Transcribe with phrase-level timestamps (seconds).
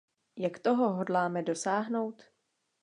[0.37, 2.23] Jak toho hodláme dosáhnout?